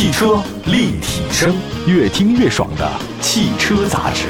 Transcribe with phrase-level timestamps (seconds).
[0.00, 1.54] 汽车立体声，
[1.86, 4.28] 越听越爽的汽车杂志。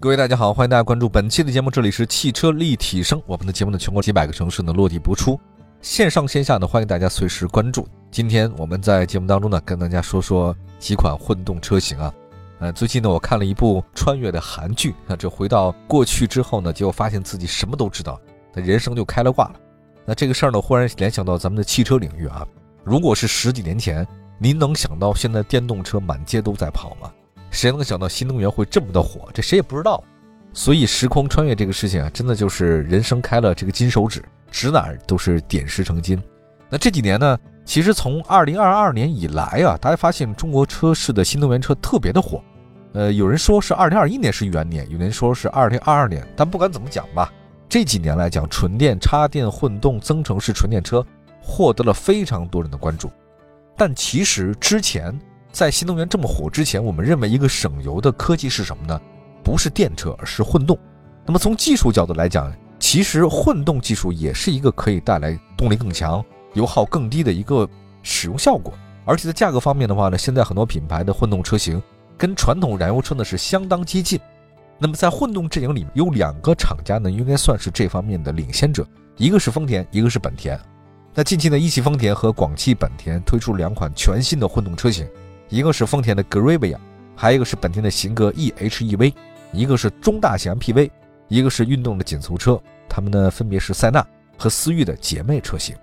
[0.00, 3.20] 各位大家好，欢迎大家关注本期的节目，这里是汽车立体声。
[3.26, 5.38] 我们的节目呢，全国几百个城市呢落地播出，
[5.82, 7.86] 线上线下呢，欢迎大家随时关注。
[8.10, 12.10] 今天我们在节目当中呢，跟大家说说几款混动车型啊。
[12.60, 18.18] 呃，最近呢，我看了一部穿越的韩剧，那这回到过去之后呢，结果发现自己什么都知道，
[18.54, 19.60] 那人生就开了挂了。
[20.06, 22.46] 那这个事儿呢，忽然联想到咱们的汽车领域啊。
[22.84, 24.06] 如果是十几年前，
[24.38, 27.10] 您能想到现在电动车满街都在跑吗？
[27.50, 29.28] 谁能想到新能源会这么的火？
[29.34, 30.02] 这谁也不知道。
[30.52, 36.20] 所以时空穿越这个事情啊，真的就是人生开了这个金手指，指哪儿都是点石成金。
[36.68, 42.42] 那这几年呢，其实从二零二二年以来啊，大家发现中国车市的新能源车特别的火。
[42.94, 46.26] 呃，有人说是二零二一年是元年，有人说是二零二二年。
[46.34, 47.32] 但不管怎么讲吧，
[47.70, 51.02] 这几年来讲，纯电、插电、混动、增程式纯电车
[51.40, 53.10] 获得了非常多人的关注。
[53.74, 55.18] 但其实之前。
[55.52, 59.00] 在新能源这么火之前，我们认为一个省油的科技是什么呢？
[59.42, 60.78] 不是电车，而是混动。
[61.26, 66.24] 那么从技术角度来讲，其实混动技术也是一个可以带来动力更强、
[66.54, 67.68] 油耗更低的一个
[68.00, 68.72] 使用效果。
[69.04, 71.82] 而且在价格方面的话呢，现在很多品牌的混动车型
[72.16, 74.20] 跟传统燃油车呢是相当接近。
[74.82, 78.86] 那么在混动阵营里面，有两个厂家呢应该算是这方面的领先者，
[79.18, 80.58] 一个是丰田，一个是本田。
[81.14, 85.06] 那近期呢，一汽丰田和广汽本田推出两款全新的混动车型。
[85.50, 86.78] 一个是丰田的 Gravia，
[87.14, 89.12] 还有一个是本田的型格 EHEV，
[89.52, 90.88] 一个是中大型 MPV，
[91.28, 92.58] 一个是运动的紧凑车。
[92.88, 94.06] 它们呢分别是塞纳
[94.38, 95.76] 和思域的姐妹车型。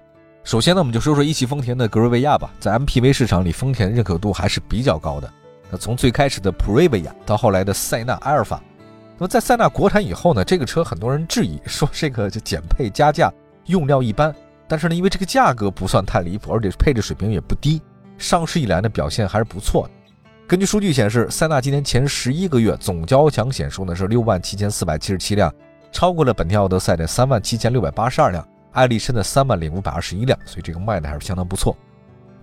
[0.44, 2.52] 首先呢，我们就说说一汽丰田的 Grevia 吧。
[2.59, 5.32] 在 MPV 市场里，丰田认可度还是比较高的。
[5.70, 8.64] 那从最开始的 Previa 到后来的塞纳阿尔法，
[9.20, 13.32] 那么在塞纳国产以后呢，这个车很多人质疑 说这个就减配加价，
[13.66, 14.34] 用料一般。
[14.68, 17.82] 但是呢，因为这个价格不算太离谱，而且配置水平也不低。
[18.17, 19.94] 上市以来呢表现还是不错的。
[20.48, 25.54] 根据数据显示，塞纳今年前十一个月总交强险数呢是六万七千四百七十七辆，
[25.92, 31.76] 超过了本田奥德赛的三万七千六百八十二辆，艾力绅的三万零五百二十一辆，所以这个卖的还是相当不错。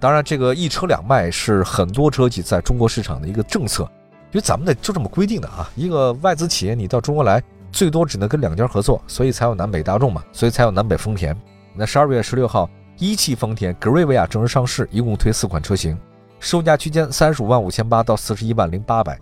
[0.01, 3.91] 当然，这个一车两卖是很多车企在中国市场的一个政策，
[4.35, 5.71] 因为咱们的就这么规定的啊。
[5.75, 11.35] 一个外资企业你到中国来，最多只能跟两家合作，所以才有南北大众嘛，所以才有南北丰田。
[11.75, 12.69] 那十二月十六号。
[12.97, 15.99] 一汽丰田格瑞维亚正式上市，一共推四款车型，
[16.39, 19.19] 售价区间三十五万五千八到四十一万零八百。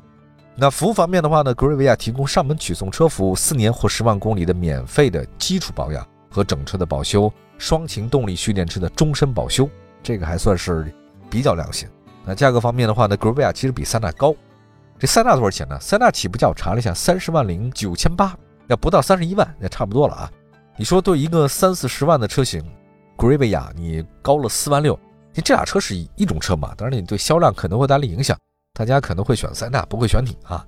[0.54, 9.66] 那服务方面的话呢，格瑞维亚提供上门取送车服务，四年或十万公里的免费的基础保养和整车的保修，双擎动力蓄电池的终身保修，
[10.02, 10.92] 这个还算是
[11.30, 11.88] 比较良心。
[12.26, 14.34] 那价格方面的话呢，格瑞维亚其实比塞纳高。
[15.02, 15.76] 这塞纳多少钱呢？
[15.80, 20.30] 塞纳起步价我查了一下，三十万零九千八，要不到三十一万，那差不多了啊。
[20.76, 22.64] 你说对一个三四十万的车型？
[23.16, 24.96] 格瑞维亚，你高了四万六，
[25.34, 26.72] 你这俩车是一种车嘛？
[26.76, 28.38] 当然，你对销量可能会带来影响，
[28.74, 30.64] 大家可能会选塞纳，不会选你啊？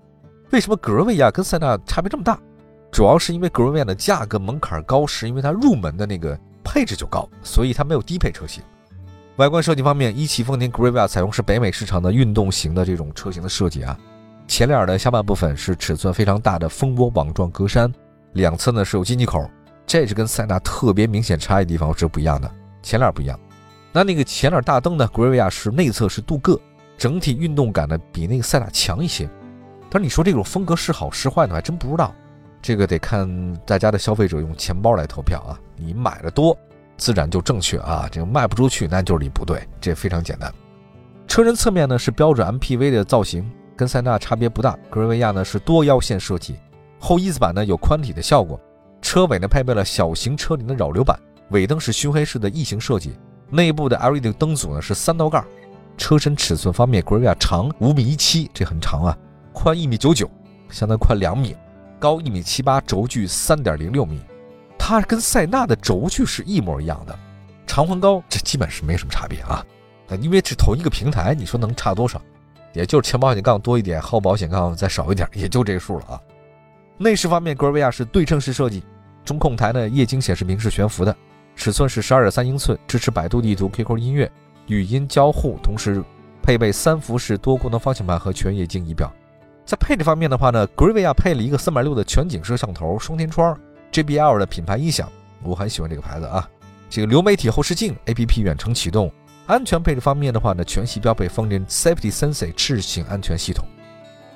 [0.50, 2.36] 为什么格瑞维亚跟塞纳差别这么大？
[2.90, 8.64] 主要是因为格瑞维亚的价格门槛高，是因为它入门的那个配置就高，所以它没有低配车型。
[9.36, 13.96] 外观设计方面，一汽丰田格瑞维亚采用是北美市场的运动型的这种车型的设计啊，
[14.46, 17.92] 前脸的下半部分是尺寸非常大的蜂窝网状格栅，
[18.32, 19.48] 两侧呢是有进气口。
[19.86, 22.50] 这是跟塞纳特别明显差异地方是不一样的，
[22.82, 23.38] 前脸不一样。
[23.92, 25.06] 那那个前脸大灯呢？
[25.08, 26.58] 格瑞维亚是内侧是镀铬，
[26.96, 29.28] 整体运动感呢比那个塞纳强一些。
[29.90, 31.54] 但是你说这种风格是好是坏呢？
[31.54, 32.14] 还真不知道。
[32.60, 35.60] 这个得看大家的消费者用钱包来投票啊。
[35.76, 36.56] 你买的多，
[36.96, 38.08] 自然就正确啊。
[38.10, 39.62] 这个卖不出去，那就是你不对。
[39.80, 40.52] 这非常简单。
[41.28, 44.78] 车身侧面呢是标准 MPV 的造型，跟塞纳差别不大。
[44.90, 46.56] 格瑞维亚呢是多腰线设计，
[46.98, 48.60] 后翼子板呢有宽体的效果。
[49.02, 51.18] 车尾呢配备了小型车顶的扰流板，
[51.50, 53.14] 尾灯是熏黑式的异形设计，
[53.50, 55.44] 内部的 LED 灯组呢是三道杠。
[55.96, 59.16] 车身尺寸方面，格瑞维亚长五米一七，这很长啊，
[59.52, 60.28] 宽一米九九，
[60.70, 61.54] 相当于宽两米，
[61.98, 64.20] 高一米七八，轴距三点零六米。
[64.78, 67.18] 它跟塞纳的轴距是一模一样的，
[67.66, 69.64] 长宽高这基本是没什么差别啊。
[70.20, 72.20] 因为是同一个平台，你说能差多少？
[72.74, 76.20] 也就是前保险杠多一点，后保险杠再少一点，也就这个数了啊。
[76.98, 78.82] 内饰方面，格瑞维亚是对称式设计。
[79.24, 81.16] 中控台呢，液晶显示屏是悬浮的，
[81.56, 84.30] 尺寸是十二点三英寸，支持百度地图、QQ 音乐、
[84.66, 86.02] 语音交互，同时
[86.42, 89.10] 配备三辐式多功能方向盘和全液晶仪表。
[89.64, 93.58] 在配置方面的话呢，格瑞维亚配了一个三百六的全景摄像头、双天窗、
[93.92, 95.08] JBL 的品牌音响，
[95.42, 96.46] 我很喜欢这个牌子啊。
[96.90, 99.10] 这个流媒体后视镜、APP 远程启动。
[99.46, 103.66] 安全配置方面的话呢，全系标配丰田 Safety Sense 智行安全系统。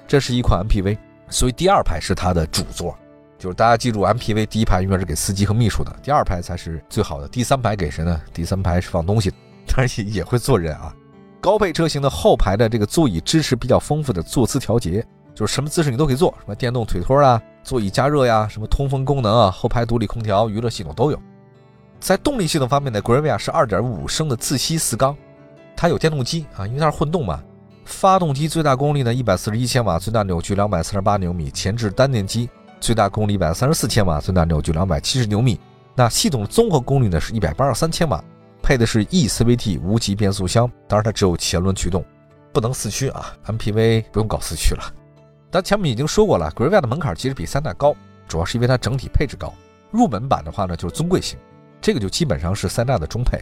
[0.07, 0.99] 这是一款 MPV，
[1.31, 2.97] 所以第二排是它的主座。
[3.39, 8.21] 就是大家记住，MPV 第一排永远是给司机和秘书的，第二排才是最好的，第三排给谁呢？
[8.35, 9.31] 第三排是放东西，
[9.67, 10.95] 当然也也会坐人啊。
[11.41, 21.23] 高配车型的后排的这个座椅支持比较丰富的坐姿调节，就是什么姿势你都可以坐，什么电动腿托啊、座椅加热呀、什么通风功能啊、后排独立空调、娱乐系统都有。
[22.01, 25.17] 在动力系统方面呢 g r a v i a 是2.5升的自吸四缸，
[25.77, 27.43] 它有电动机啊，因为它是混动嘛。
[27.85, 32.49] 发动机最大功率呢141千瓦，最大扭矩248牛米，前置单电机。
[32.81, 35.59] 最大功率一百三十四千瓦，最大扭矩两百七十牛米。
[35.97, 38.23] 那系统综合功率呢是一百八十三千瓦，
[38.63, 40.71] 配的是 E CVT 无级变速箱。
[40.87, 42.05] 当然它只有前轮驱动，
[42.53, 43.35] 不能四驱啊。
[43.47, 44.95] MPV 不用搞四驱了。
[45.51, 47.97] 咱前面已经说过了 g r a v i a 的门槛其实比塞纳高，
[48.29, 49.53] 主要是因为它整体配置高。
[49.91, 51.37] 入门版的话呢就是尊贵型，
[51.81, 53.41] 这个就基本上是塞纳的中配。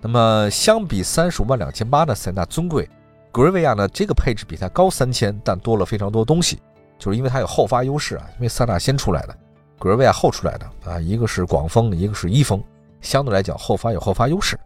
[0.00, 2.88] 那么相比三十五万两千八的塞纳尊贵
[3.32, 6.58] g r a v i a 呢这个配置比它高三千，但多了非常多东西。
[6.98, 9.34] 就是因为它有后发优势啊，因为塞纳先出来的，
[9.78, 12.62] 格瑞维亚后出来的啊，一个是广风，一个是一风，
[13.00, 14.58] 相对来讲后发有后发优势，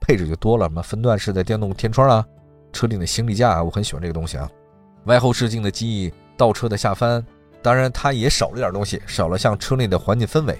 [0.00, 2.24] 配置就多了，什么分段式的电动天窗啊，
[2.72, 4.48] 车顶的行李架啊，我很喜欢这个东西啊，
[5.06, 7.24] 外后视镜的记忆，倒车的下翻，
[7.60, 10.56] 当然它也少了点东西，少了像车内的环境氛围，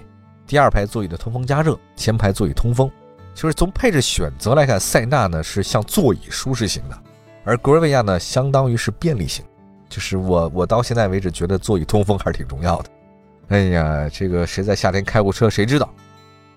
[0.51, 2.91] 第二排座椅的通风加热，前排座椅通风，
[3.37, 6.99] 就是从配置选择来看，塞纳呢是像座椅舒适型的，
[7.45, 9.45] 而格瑞维亚呢相当于是便利型。
[9.89, 12.91] 就是我，我到现在为止觉得座椅通风还是挺重要的。
[13.51, 15.89] 哎呀，这个谁在夏天开过车谁知道。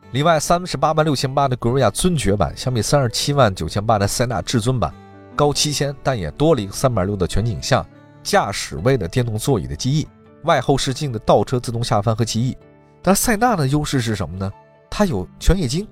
[0.09, 4.91] 另外，三十八万六千八的格瑞亚尊爵版，相比三十七万九千八的塞纳至尊版
[5.35, 7.85] 高七千，但也多了一个三百六的全景像、
[8.23, 10.07] 驾驶位的电动座椅的记忆、
[10.45, 12.57] 外后视镜的倒车自动下翻和记忆。
[13.03, 14.51] 但塞纳的优势是什么呢？
[14.89, 15.87] 它有全液晶。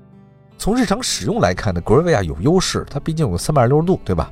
[0.57, 4.31] 从日常使用来看呢，格瑞维亚有优势，它毕竟有三百六十度，对吧？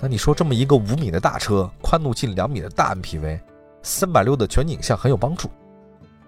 [0.00, 3.40] 那你说这么一个五米的大车，宽度近两米的大 MPV，
[3.82, 5.48] 三百六的全景像很有帮助。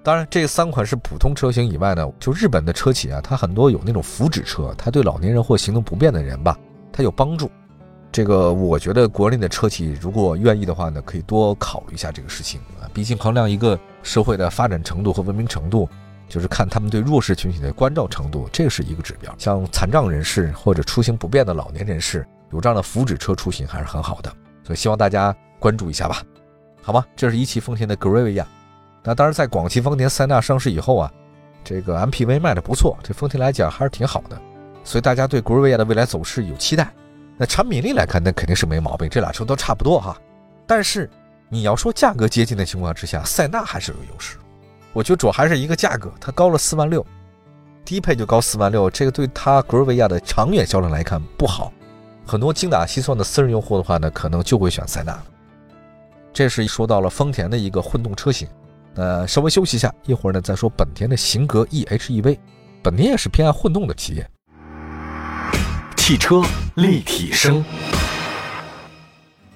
[0.03, 6.59] 当然，这三款是普通车型以外呢，就日本的车企啊，它很多有那种福祉车，它对老年人或行动不便的人吧，
[6.93, 7.50] 它有帮助。
[8.11, 12.87] 这个我觉得国内的车企如果愿意的话呢，可以多考虑一下这个事情啊。
[12.93, 15.88] 毕竟衡量一个社会的发展程度和文明程度，
[16.28, 19.34] 就是看他们对弱势群体的关照程度，这是一个指标。
[19.38, 22.26] 像残障人士或者出行不便的老年人士。
[22.50, 24.31] 有这样的福祉车出行还是很好的，
[24.62, 26.22] 所以希望大家关注一下吧，
[26.82, 27.02] 好吗？
[27.16, 28.46] 这是一汽丰田的格瑞维亚。
[29.02, 31.10] 那当然，在广汽丰田塞纳上市以后啊，
[31.64, 34.38] 这个 MPV 卖的不错，对丰田来讲还是挺好的，
[34.84, 36.93] 所以大家对格瑞维亚的未来走势有期待。
[37.38, 40.14] 那产品力来看，那肯定是没毛病，这俩车都差不多哈。
[40.66, 41.08] 但是
[41.52, 44.38] 你要说价格接近的情况之下，塞纳还是有优势。
[44.94, 47.04] 我觉得主要还是一个价格，它高了四万六，
[47.84, 51.70] 低配就高四万六，这个对它格瑞维亚的长远销量来看不好。
[52.25, 55.22] 很多精打细算的私人用户的话呢，可能就会选塞纳。
[56.32, 58.49] 这是说到了丰田的一个混动车型。
[58.94, 62.38] 呃，稍微休息一下，一会儿呢再说本田的型格 EHEV。
[62.82, 64.26] 本田也是偏爱混动的企业。
[65.99, 66.40] 汽车
[66.76, 67.62] 立体声，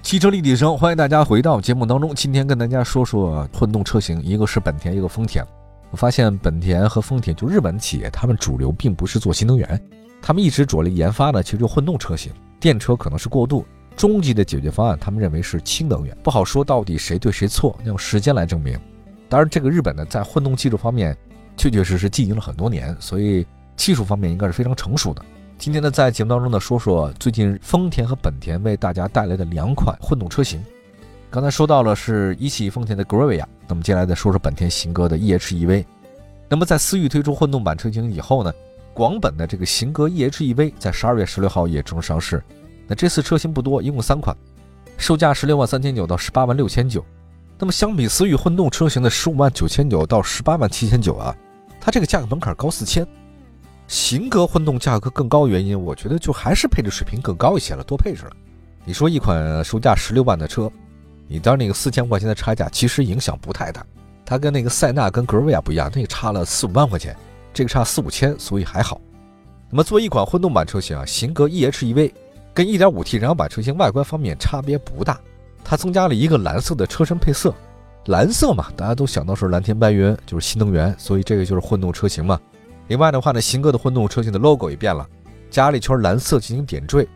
[0.07, 2.15] 汽车立体声，欢迎大家回到节目当中。
[2.15, 5.45] 今天跟大家说说混动车型，一个是本田，一个丰田。
[5.91, 9.83] 我发现本田和丰田就日本企业，他们主流并不是做新能源，
[10.23, 12.33] 他们一直着力研发的其实就混动车型。
[12.61, 13.67] 电车可能是过渡，
[13.97, 18.79] 终极的解决方案，他们认为是氢能源，不好说到底谁对谁错，要用时间来证明。
[19.29, 21.17] 当然，这个日本呢，在混动技术方面，
[21.57, 23.45] 确确实实经营了很多年，所以
[23.75, 25.25] 技术方面应该是非常成熟的。
[25.59, 30.63] 今天呢，在节目当中呢，说说最近丰田和本田为大家带来的两款混动车型。
[31.31, 35.85] 刚才说到了是一汽丰田的 g r a v i a 那么接下来再说说本田型格的 EHEV。
[36.49, 38.53] 那么在思域推出混动版车型以后呢？
[38.95, 42.43] 广本的这个型格 EHEV 在十二月十六号也正式上市。
[42.87, 44.37] 那这次车型不多，一共三款，
[44.97, 47.05] 售价十六万三千九到十八万六千九。
[47.59, 51.35] 那么相比思域混动车型的十五万九千九到十八万七千九啊，
[51.81, 53.07] 它这个价格门槛高四千。
[53.89, 58.33] 型格混动价格更高，原因我觉得就还是配置水平更高一些了，多配置了。
[58.85, 60.71] 你说一款售价十六万的车，
[61.29, 63.85] 你当那个四千块钱的差价其实影响不太大。
[64.25, 67.17] 它跟那个塞纳跟格瑞亚不一样，那个差了四五万块钱。
[67.55, 69.01] 这个差四五千，所以还好。
[69.71, 72.13] 那么作为一款混动版车型啊，型格 EHEV
[72.53, 75.19] 跟 1.5T 燃油版车型外观方面差别不大，
[75.65, 77.55] 它增加了一个蓝色的车身配色。
[78.07, 82.39] 蓝色嘛，大家都想到是蓝天白云，就是新能源，所以这个就是混动车型嘛。
[82.89, 85.07] 另外的话呢，新哥的混动车型的 logo 也变了，
[85.51, 87.07] 加了一圈蓝色进行点缀。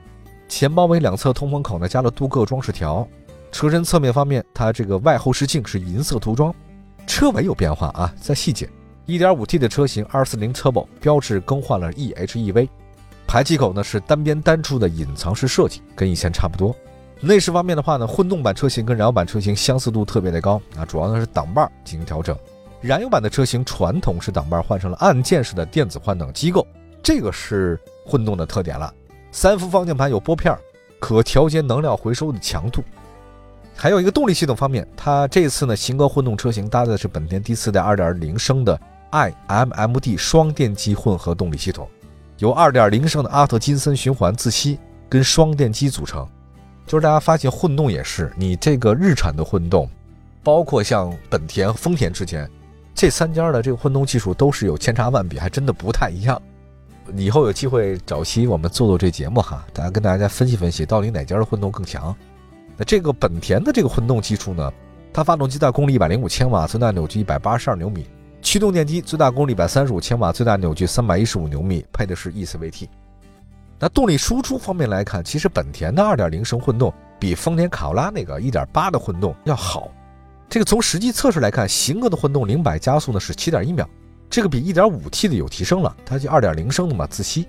[0.49, 3.07] 前包围两侧通风口呢，加了镀铬装饰条。
[3.53, 6.55] 车身侧面方面，它这个外后视镜是银色涂装。
[7.07, 8.69] 车尾有变化啊，在细节。
[9.07, 12.69] 1.5T 的车型240 Turbo 标志更换了 EHEV，
[13.27, 16.75] 排气口呢是单边单出的隐藏式设计，跟以前差不多。
[17.21, 22.37] 内饰方面的话呢，混动版车型跟燃油版车型相似度特别的高啊，主要呢是挡把进行调整。
[22.81, 26.67] 燃油版的车型传统式挡把换成了按键式的电子换挡机构，
[27.03, 28.93] 这个是混动的特点了。
[29.31, 30.57] 三幅方向盘有拨片，
[30.99, 32.83] 可调节能量回收的强度。
[33.77, 38.79] 还有一个动力系统方面，它这次呢，型格混动车型搭载的是本田第四代2.0升的
[39.11, 41.89] iMMD 双电机混合动力系统，
[42.39, 46.27] 由2.0升的阿特金森循环自吸跟双电机组成。
[46.87, 49.89] 就是大家发现混动也是，你这个日产的混动，
[50.43, 52.51] 包括像本田、丰田之前，
[53.01, 56.39] 这三家的这个混动技术都是有千差万别，还真的不太一样。
[57.17, 62.15] 以后有机会找期我们做做这节目哈，大家跟大家分析分析到底哪家的混动更强。
[62.77, 64.71] 那这个本田的这个混动技术呢，
[65.15, 68.03] 它发动机大功率一百零五千瓦，最大扭矩一百八十二牛米；
[68.43, 72.87] 驱动电机最大功率一百三十五千瓦，最大扭矩三百一十五牛米，配的是 eCVT。
[73.79, 79.91] 那动力输出方面来看，其实本田的二点零升混动比丰田卡罗拉那个一点八的混动要好。
[80.51, 83.89] 这个从实际测试来看，型格的混动零百加速呢是七点一秒，
[84.29, 87.47] 这个比一点五 T 的有提升了，它就二点零升的嘛自吸。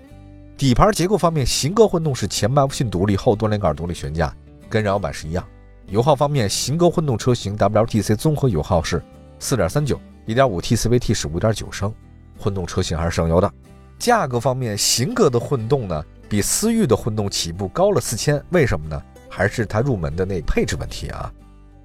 [0.56, 4.32] 底盘结构方面，型格混动是前麦弗逊独立，后多连杆独立悬架。
[4.70, 5.44] 跟燃油版是一样，
[5.88, 9.02] 油耗方面，型格混动车型 WLTC 综合油耗是
[9.40, 11.92] 四点三九，一点五 T CVT 是五点九升，
[12.38, 13.52] 混动车型还是省油的。
[13.98, 19.02] 价格方面，型格的混动呢比思域的混动起步高了四千，为什么呢？
[19.28, 21.34] 还是它入门的那配置问题啊？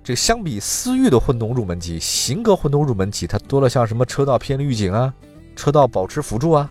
[0.07, 5.13] 这相比思域的混动入门级，型格混动入门级它多了像什么车道偏离预警啊、
[5.57, 6.71] 车道保持辅助啊、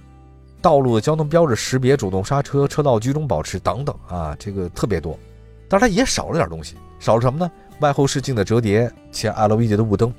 [0.62, 5.20] 道路的交通标志识别、主动刹车、车道居中保持等等啊，这个特别多。
[5.68, 7.52] 但是它也少了点东西，少了什么呢？
[7.82, 10.14] 外后视镜的折叠，前 LED 的雾灯。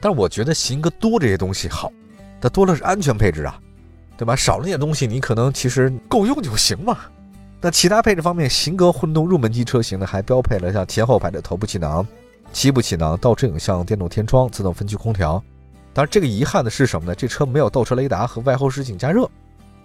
[0.00, 1.92] 但是我觉得型格多这些东西好，
[2.40, 3.60] 它多了是安全配置啊，
[4.16, 4.34] 对吧？
[4.34, 6.96] 少了点东西，你可能其实够用就行嘛。
[7.60, 12.06] 那其他配置方面，型格混动入门级车型呢，还标配了像前后排的头部气囊、
[12.54, 15.42] 七部气囊、倒车影像、电动天窗、自动分区空调。
[15.92, 17.14] 当然，这个遗憾的是什么呢？
[17.14, 19.28] 这车没有倒车雷达和外后视镜加热。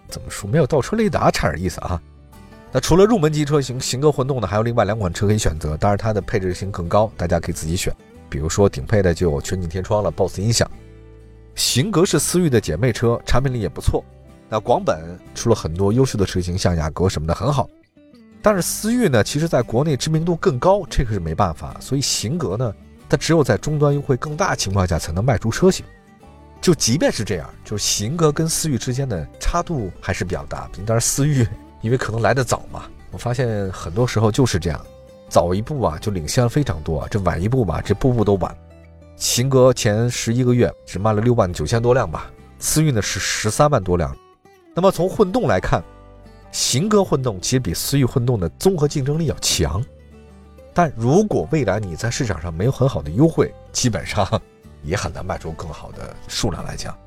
[0.07, 0.47] 怎么说？
[0.47, 1.99] 没有倒车雷达差点意思啊。
[2.71, 7.91] 那除了入门级车型型格混动呢，还有另外两款车可以选择，当然它的配置性更高，大家可以自己选。
[8.29, 10.69] 比如说顶配的就有全景天窗了，BOSS 音响。
[11.55, 14.03] 型格是思域的姐妹车，产品力也不错。
[14.47, 17.67] 那广本出了很多优秀的车型，像雅阁什么的很好。
[18.41, 21.75] 但是思域呢，其实在国内知名度更高，这个是没办法。
[21.79, 22.73] 所以型格呢，
[23.09, 25.85] 它只有在终端优惠更大情况下才能卖出车型。
[26.61, 30.69] 就即便是这样，就是型格跟思域之间的差度还是比较大。
[30.85, 31.47] 但是思域。
[31.81, 34.85] 因为可能来得早嘛，我发现很多时候就是这样，
[35.29, 38.53] 早一步啊就领先了非常多，这晚一步吧，这步步都晚。
[39.15, 42.29] 秦格前十一个月只卖了六万九千多辆吧，
[42.59, 44.13] 思域呢是十三万多辆。
[44.75, 45.81] 那么从混动来看，
[46.51, 49.83] 型格混动其实比思域混动的综合竞争力要强。
[50.73, 54.25] 但如果未来你在市场上没有很好的优惠，基本上
[54.83, 56.97] 也很难卖出更好的数量来讲。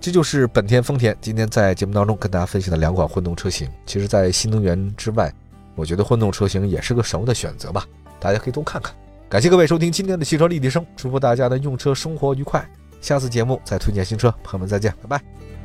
[0.00, 3.68] 这就是本田、丰田今天在节目当中跟大家分享的两款混动车型。
[3.86, 5.32] 其实，在新能源之外，
[5.74, 7.84] 我觉得混动车型也是个省油的选择吧。
[8.20, 8.94] 大家可以多看看。
[9.28, 12.64] 感谢各位收听今天的汽车立体声，祝福大家的用车生活愉快。
[13.00, 15.55] 下次节目再推荐新车，朋友们再见，拜拜。